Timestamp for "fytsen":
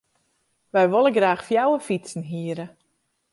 1.87-2.23